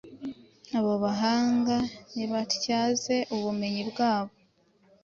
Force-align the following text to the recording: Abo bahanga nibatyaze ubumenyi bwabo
Abo 0.77 0.93
bahanga 1.03 1.75
nibatyaze 2.13 3.15
ubumenyi 3.35 3.83
bwabo 3.89 4.33